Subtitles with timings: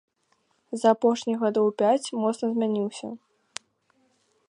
[0.83, 3.07] За апошнія гадоў пяць моцна змяніўся.